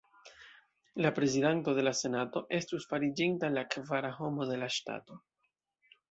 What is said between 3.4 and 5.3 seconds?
la kvara homo de la ŝtato.